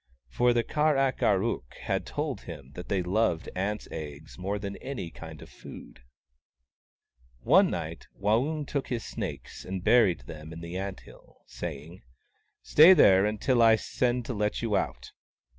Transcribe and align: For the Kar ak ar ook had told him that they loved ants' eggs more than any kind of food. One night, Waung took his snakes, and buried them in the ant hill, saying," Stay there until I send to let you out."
For 0.29 0.51
the 0.51 0.63
Kar 0.63 0.97
ak 0.97 1.21
ar 1.21 1.43
ook 1.43 1.75
had 1.81 2.07
told 2.07 2.41
him 2.41 2.71
that 2.73 2.89
they 2.89 3.03
loved 3.03 3.49
ants' 3.55 3.87
eggs 3.91 4.35
more 4.35 4.57
than 4.57 4.75
any 4.77 5.11
kind 5.11 5.43
of 5.43 5.49
food. 5.51 6.01
One 7.41 7.69
night, 7.69 8.07
Waung 8.19 8.65
took 8.65 8.87
his 8.87 9.05
snakes, 9.05 9.63
and 9.63 9.83
buried 9.83 10.21
them 10.21 10.51
in 10.53 10.61
the 10.61 10.75
ant 10.75 11.01
hill, 11.01 11.41
saying," 11.45 12.01
Stay 12.63 12.93
there 12.95 13.27
until 13.27 13.61
I 13.61 13.75
send 13.75 14.25
to 14.25 14.33
let 14.33 14.63
you 14.63 14.75
out." 14.75 15.11